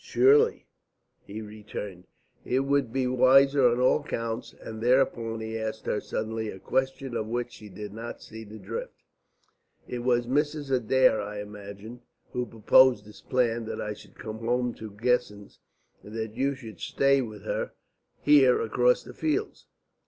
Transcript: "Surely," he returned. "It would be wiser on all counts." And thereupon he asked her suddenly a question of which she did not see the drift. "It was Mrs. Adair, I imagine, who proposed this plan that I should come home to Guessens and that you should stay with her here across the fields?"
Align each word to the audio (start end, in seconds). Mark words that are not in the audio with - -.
"Surely," 0.03 0.65
he 1.27 1.43
returned. 1.43 2.07
"It 2.43 2.61
would 2.61 2.91
be 2.91 3.05
wiser 3.05 3.67
on 3.69 3.79
all 3.79 4.01
counts." 4.03 4.55
And 4.59 4.81
thereupon 4.81 5.41
he 5.41 5.59
asked 5.59 5.85
her 5.85 6.01
suddenly 6.01 6.49
a 6.49 6.57
question 6.57 7.15
of 7.15 7.27
which 7.27 7.51
she 7.51 7.69
did 7.69 7.93
not 7.93 8.19
see 8.19 8.43
the 8.43 8.57
drift. 8.57 8.95
"It 9.87 9.99
was 9.99 10.25
Mrs. 10.25 10.71
Adair, 10.71 11.21
I 11.21 11.39
imagine, 11.39 12.01
who 12.33 12.47
proposed 12.47 13.05
this 13.05 13.21
plan 13.21 13.65
that 13.65 13.79
I 13.79 13.93
should 13.93 14.15
come 14.15 14.39
home 14.39 14.73
to 14.73 14.89
Guessens 14.89 15.59
and 16.01 16.15
that 16.15 16.33
you 16.33 16.55
should 16.55 16.79
stay 16.79 17.21
with 17.21 17.43
her 17.43 17.73
here 18.23 18.59
across 18.59 19.03
the 19.03 19.13
fields?" 19.13 19.67